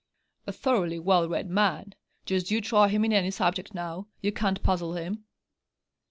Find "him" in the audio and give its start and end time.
2.87-3.05, 4.95-5.25